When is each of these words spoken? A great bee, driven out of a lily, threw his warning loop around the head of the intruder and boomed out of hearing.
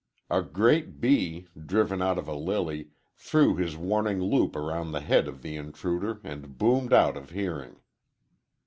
A 0.31 0.41
great 0.41 0.99
bee, 0.99 1.45
driven 1.63 2.01
out 2.01 2.17
of 2.17 2.27
a 2.27 2.33
lily, 2.33 2.87
threw 3.15 3.55
his 3.55 3.77
warning 3.77 4.19
loop 4.19 4.55
around 4.55 4.93
the 4.93 5.01
head 5.01 5.27
of 5.27 5.43
the 5.43 5.55
intruder 5.55 6.19
and 6.23 6.57
boomed 6.57 6.91
out 6.91 7.15
of 7.15 7.29
hearing. 7.29 7.75